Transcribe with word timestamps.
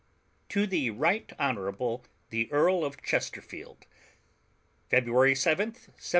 TO 0.49 0.65
THE 0.65 0.89
RIGHT 0.89 1.31
HONORABLE 1.37 2.05
THE 2.31 2.51
EARL 2.51 2.83
OF 2.83 3.03
CHESTERFIELD 3.03 3.85
February 4.89 5.35
7, 5.35 5.65
1755. 5.67 6.09